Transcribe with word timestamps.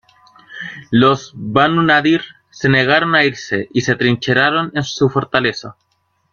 Los 0.89 1.31
Banu 1.35 1.83
Nadir 1.83 2.23
se 2.49 2.69
negaron 2.69 3.13
a 3.13 3.23
irse 3.23 3.67
y 3.71 3.81
se 3.81 3.91
atrincheraron 3.91 4.71
en 4.73 4.83
su 4.83 5.07
fortaleza. 5.11 5.75